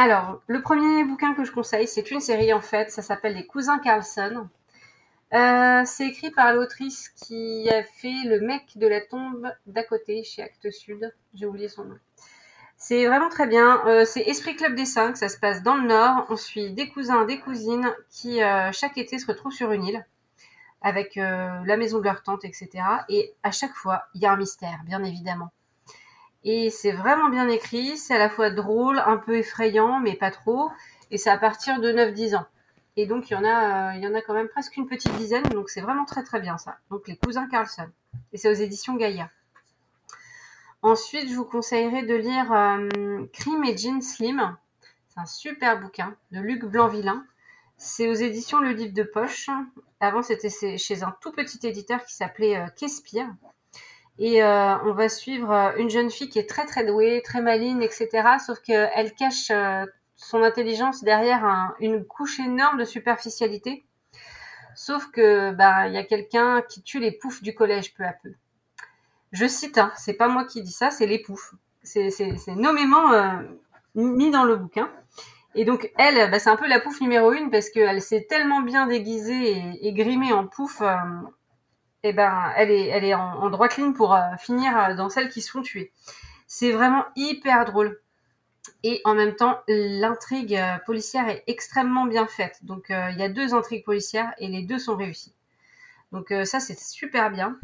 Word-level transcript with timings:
Alors, 0.00 0.40
le 0.46 0.62
premier 0.62 1.02
bouquin 1.02 1.34
que 1.34 1.42
je 1.42 1.50
conseille, 1.50 1.88
c'est 1.88 2.12
une 2.12 2.20
série 2.20 2.52
en 2.52 2.60
fait, 2.60 2.88
ça 2.92 3.02
s'appelle 3.02 3.34
Les 3.34 3.44
Cousins 3.44 3.80
Carlson. 3.80 4.48
Euh, 5.34 5.82
c'est 5.84 6.06
écrit 6.06 6.30
par 6.30 6.52
l'autrice 6.52 7.08
qui 7.08 7.68
a 7.68 7.82
fait 7.82 8.14
Le 8.24 8.38
mec 8.40 8.78
de 8.78 8.86
la 8.86 9.00
tombe 9.00 9.50
d'à 9.66 9.82
côté 9.82 10.22
chez 10.22 10.40
Actes 10.40 10.70
Sud. 10.70 11.12
J'ai 11.34 11.46
oublié 11.46 11.68
son 11.68 11.82
nom. 11.82 11.98
C'est 12.76 13.06
vraiment 13.08 13.28
très 13.28 13.48
bien. 13.48 13.84
Euh, 13.86 14.04
c'est 14.04 14.20
Esprit 14.20 14.54
Club 14.54 14.76
des 14.76 14.84
Cinq, 14.84 15.16
ça 15.16 15.28
se 15.28 15.36
passe 15.36 15.64
dans 15.64 15.74
le 15.74 15.88
Nord. 15.88 16.26
On 16.30 16.36
suit 16.36 16.70
des 16.70 16.88
cousins, 16.90 17.24
des 17.24 17.40
cousines 17.40 17.92
qui 18.08 18.40
euh, 18.40 18.70
chaque 18.70 18.98
été 18.98 19.18
se 19.18 19.26
retrouvent 19.26 19.50
sur 19.50 19.72
une 19.72 19.84
île 19.84 20.06
avec 20.80 21.16
la 21.16 21.76
maison 21.76 21.98
de 21.98 22.04
leur 22.04 22.22
tante, 22.22 22.44
etc. 22.44 22.68
Et 23.08 23.34
à 23.42 23.50
chaque 23.50 23.74
fois, 23.74 24.04
il 24.14 24.22
y 24.22 24.26
a 24.26 24.32
un 24.32 24.36
mystère, 24.36 24.78
bien 24.86 25.02
évidemment. 25.02 25.50
Et 26.44 26.70
c'est 26.70 26.92
vraiment 26.92 27.28
bien 27.28 27.48
écrit, 27.48 27.96
c'est 27.96 28.14
à 28.14 28.18
la 28.18 28.30
fois 28.30 28.50
drôle, 28.50 28.98
un 29.04 29.16
peu 29.16 29.36
effrayant, 29.38 30.00
mais 30.00 30.14
pas 30.14 30.30
trop. 30.30 30.70
Et 31.10 31.18
c'est 31.18 31.30
à 31.30 31.38
partir 31.38 31.80
de 31.80 31.92
9-10 31.92 32.36
ans. 32.36 32.46
Et 32.96 33.06
donc, 33.06 33.30
il 33.30 33.34
y, 33.34 33.36
en 33.36 33.44
a, 33.44 33.92
euh, 33.92 33.96
il 33.96 34.02
y 34.02 34.08
en 34.08 34.14
a 34.14 34.22
quand 34.22 34.34
même 34.34 34.48
presque 34.48 34.76
une 34.76 34.88
petite 34.88 35.14
dizaine. 35.16 35.44
Donc, 35.44 35.70
c'est 35.70 35.80
vraiment 35.80 36.04
très, 36.04 36.24
très 36.24 36.40
bien 36.40 36.58
ça. 36.58 36.78
Donc, 36.90 37.06
Les 37.06 37.16
Cousins 37.16 37.48
Carlson. 37.48 37.88
Et 38.32 38.38
c'est 38.38 38.50
aux 38.50 38.54
éditions 38.54 38.96
Gaïa. 38.96 39.30
Ensuite, 40.82 41.28
je 41.28 41.34
vous 41.34 41.44
conseillerais 41.44 42.02
de 42.02 42.14
lire 42.14 42.52
euh, 42.52 43.24
Crime 43.32 43.64
et 43.64 43.76
Jean 43.76 44.00
Slim. 44.00 44.56
C'est 45.08 45.20
un 45.20 45.26
super 45.26 45.80
bouquin 45.80 46.16
de 46.32 46.40
Luc 46.40 46.64
Blanvillain. 46.64 47.24
C'est 47.76 48.08
aux 48.08 48.14
éditions 48.14 48.60
Le 48.60 48.70
Livre 48.70 48.94
de 48.94 49.04
Poche. 49.04 49.48
Avant, 50.00 50.22
c'était 50.22 50.78
chez 50.78 51.02
un 51.02 51.14
tout 51.20 51.32
petit 51.32 51.64
éditeur 51.66 52.04
qui 52.04 52.14
s'appelait 52.14 52.56
euh. 52.56 52.66
Et 54.18 54.42
euh, 54.42 54.76
on 54.84 54.92
va 54.92 55.08
suivre 55.08 55.74
une 55.78 55.90
jeune 55.90 56.10
fille 56.10 56.28
qui 56.28 56.38
est 56.38 56.48
très 56.48 56.66
très 56.66 56.84
douée, 56.84 57.22
très 57.24 57.40
maligne, 57.40 57.82
etc. 57.82 58.08
Sauf 58.44 58.60
qu'elle 58.60 59.14
cache 59.14 59.52
son 60.16 60.42
intelligence 60.42 61.04
derrière 61.04 61.74
une 61.78 62.04
couche 62.04 62.40
énorme 62.40 62.78
de 62.78 62.84
superficialité. 62.84 63.84
Sauf 64.74 65.10
que 65.10 65.52
bah 65.52 65.88
il 65.88 65.94
y 65.94 65.98
a 65.98 66.04
quelqu'un 66.04 66.62
qui 66.62 66.82
tue 66.82 67.00
les 67.00 67.12
poufs 67.12 67.42
du 67.42 67.54
collège 67.54 67.94
peu 67.94 68.04
à 68.04 68.12
peu. 68.12 68.32
Je 69.32 69.46
cite, 69.46 69.78
hein, 69.78 69.92
c'est 69.96 70.14
pas 70.14 70.28
moi 70.28 70.44
qui 70.44 70.62
dis 70.62 70.72
ça, 70.72 70.90
c'est 70.90 71.06
les 71.06 71.18
poufs. 71.18 71.54
C'est 71.82 72.10
nommément 72.54 73.12
euh, 73.12 73.32
mis 73.94 74.30
dans 74.30 74.44
le 74.44 74.56
bouquin. 74.56 74.90
Et 75.54 75.64
donc 75.64 75.90
elle, 75.96 76.30
bah, 76.30 76.38
c'est 76.38 76.50
un 76.50 76.56
peu 76.56 76.68
la 76.68 76.80
pouffe 76.80 77.00
numéro 77.00 77.32
une 77.32 77.50
parce 77.50 77.70
qu'elle 77.70 78.00
s'est 78.00 78.26
tellement 78.28 78.60
bien 78.60 78.86
déguisée 78.86 79.62
et, 79.82 79.92
grimée 79.92 80.32
en. 80.32 80.48
Euh, 80.80 80.94
et 82.08 82.12
ben 82.12 82.52
elle 82.56 82.70
est, 82.70 83.14
en, 83.14 83.50
droite 83.50 83.76
ligne 83.76 83.92
pour 83.92 84.14
euh, 84.14 84.20
finir 84.38 84.96
dans 84.96 85.08
celles 85.08 85.28
qui 85.28 85.42
se 85.42 85.50
font 85.50 85.62
tuer. 85.62 85.92
C'est 86.46 86.72
vraiment 86.72 87.04
hyper 87.16 87.64
drôle 87.64 88.00
et 88.82 89.00
en 89.04 89.14
même 89.14 89.34
temps 89.34 89.60
l'intrigue 89.68 90.56
euh, 90.56 90.78
policière 90.86 91.28
est 91.28 91.44
extrêmement 91.46 92.06
bien 92.06 92.26
faite. 92.26 92.58
Donc 92.62 92.90
euh, 92.90 93.10
il 93.12 93.18
y 93.18 93.22
a 93.22 93.28
deux 93.28 93.54
intrigues 93.54 93.84
policières 93.84 94.32
et 94.38 94.48
les 94.48 94.62
deux 94.62 94.78
sont 94.78 94.96
réussies. 94.96 95.34
Donc 96.12 96.30
euh, 96.30 96.44
ça 96.44 96.60
c'est 96.60 96.78
super 96.78 97.30
bien. 97.30 97.58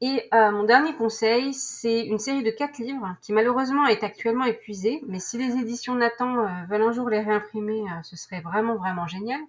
Et 0.00 0.28
mon 0.32 0.64
dernier 0.64 0.92
conseil, 0.94 1.54
c'est 1.54 2.04
une 2.04 2.18
série 2.18 2.42
de 2.42 2.50
quatre 2.50 2.76
livres 2.76 3.16
qui 3.22 3.32
malheureusement 3.32 3.86
est 3.86 4.04
actuellement 4.04 4.44
épuisée, 4.44 5.00
mais 5.08 5.18
si 5.18 5.38
les 5.38 5.56
éditions 5.56 5.94
Nathan 5.94 6.46
veulent 6.68 6.82
un 6.82 6.92
jour 6.92 7.08
les 7.08 7.20
réimprimer, 7.20 7.84
ce 8.02 8.14
serait 8.14 8.42
vraiment 8.42 8.74
vraiment 8.74 9.06
génial. 9.06 9.40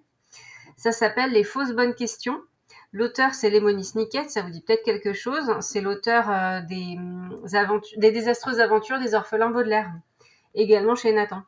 Ça 0.78 0.92
s'appelle 0.92 1.32
Les 1.32 1.44
fausses 1.44 1.72
bonnes 1.72 1.94
questions. 1.94 2.40
L'auteur, 2.96 3.34
c'est 3.34 3.50
Lemony 3.50 3.84
Snicket, 3.84 4.30
ça 4.30 4.40
vous 4.40 4.48
dit 4.48 4.62
peut-être 4.62 4.82
quelque 4.82 5.12
chose. 5.12 5.54
C'est 5.60 5.82
l'auteur 5.82 6.62
des, 6.66 6.96
des 7.98 8.10
désastreuses 8.10 8.58
aventures 8.58 8.98
des 8.98 9.14
orphelins 9.14 9.50
Baudelaire 9.50 9.92
également 10.54 10.94
chez 10.94 11.12
Nathan. 11.12 11.42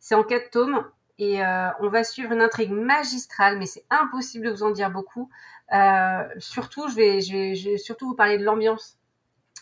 C'est 0.00 0.16
en 0.16 0.24
quatre 0.24 0.50
tomes 0.50 0.84
et 1.18 1.44
euh, 1.44 1.68
on 1.80 1.88
va 1.88 2.02
suivre 2.02 2.32
une 2.32 2.40
intrigue 2.40 2.72
magistrale, 2.72 3.58
mais 3.58 3.66
c'est 3.66 3.84
impossible 3.90 4.46
de 4.46 4.50
vous 4.50 4.62
en 4.62 4.70
dire 4.70 4.90
beaucoup. 4.90 5.30
Euh, 5.72 6.24
surtout, 6.38 6.88
je 6.88 6.96
vais, 6.96 7.20
je, 7.20 7.70
vais, 7.70 7.78
surtout 7.78 8.08
vous 8.08 8.14
parler 8.16 8.38
de 8.38 8.44
l'ambiance. 8.44 8.96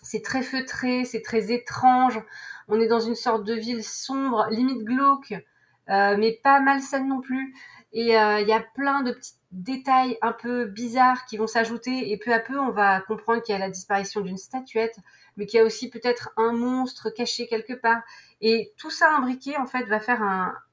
C'est 0.03 0.23
très 0.23 0.43
feutré, 0.43 1.05
c'est 1.05 1.21
très 1.21 1.53
étrange. 1.53 2.23
On 2.69 2.81
est 2.81 2.87
dans 2.87 3.01
une 3.01 3.17
sorte 3.17 3.45
de 3.45 3.55
ville 3.55 3.85
sombre, 3.85 4.47
limite 4.51 4.85
glauque, 4.85 5.35
euh, 5.91 6.17
mais 6.17 6.41
pas 6.43 6.61
malsaine 6.61 7.09
non 7.09 7.21
plus. 7.21 7.55
Et 7.93 8.09
il 8.09 8.49
y 8.49 8.53
a 8.53 8.61
plein 8.75 9.03
de 9.03 9.13
petits 9.13 9.35
détails 9.51 10.19
un 10.21 10.33
peu 10.33 10.67
bizarres 10.67 11.25
qui 11.25 11.37
vont 11.39 11.47
s'ajouter. 11.47 12.13
Et 12.13 12.19
peu 12.19 12.33
à 12.33 12.39
peu, 12.39 12.59
on 12.59 12.71
va 12.71 13.01
comprendre 13.01 13.43
qu'il 13.43 13.55
y 13.55 13.57
a 13.57 13.59
la 13.59 13.71
disparition 13.71 14.21
d'une 14.21 14.37
statuette, 14.37 14.97
mais 15.37 15.47
qu'il 15.47 15.59
y 15.59 15.63
a 15.63 15.65
aussi 15.65 15.89
peut-être 15.89 16.31
un 16.37 16.53
monstre 16.53 17.11
caché 17.11 17.47
quelque 17.47 17.73
part. 17.73 18.03
Et 18.41 18.73
tout 18.77 18.91
ça 18.91 19.17
imbriqué, 19.17 19.57
en 19.57 19.67
fait, 19.67 19.85
va 19.85 20.01
faire 20.01 20.23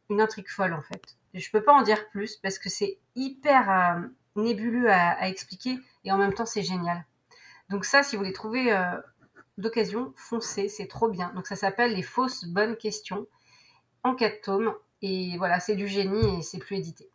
une 0.10 0.22
intrigue 0.22 0.50
folle, 0.50 0.74
en 0.74 0.82
fait. 0.82 1.18
Je 1.36 1.50
peux 1.52 1.62
pas 1.62 1.74
en 1.74 1.82
dire 1.82 2.10
plus 2.10 2.38
parce 2.38 2.58
que 2.58 2.70
c'est 2.70 2.98
hyper 3.16 3.70
euh, 3.70 4.08
nébuleux 4.36 4.90
à, 4.90 5.28
expliquer 5.28 5.80
et 6.06 6.12
en 6.12 6.18
même 6.18 6.34
temps, 6.34 6.46
c'est 6.46 6.64
génial. 6.64 7.06
Donc 7.70 7.84
ça, 7.84 8.04
si 8.04 8.16
vous 8.16 8.24
les 8.24 8.32
trouvez 8.32 8.72
euh, 8.72 8.98
d'occasion, 9.58 10.14
foncez, 10.16 10.70
c'est 10.70 10.88
trop 10.88 11.10
bien. 11.10 11.34
Donc 11.36 11.48
ça 11.48 11.58
s'appelle 11.58 11.94
Les 11.94 12.04
fausses 12.04 12.46
bonnes 12.46 12.78
questions 12.78 13.28
en 14.04 14.16
quatre 14.16 14.42
tomes. 14.42 14.74
Et 15.08 15.38
voilà, 15.38 15.60
c'est 15.60 15.76
du 15.76 15.88
génie 15.88 16.40
et 16.40 16.42
c'est 16.42 16.58
plus 16.58 16.78
édité. 16.78 17.12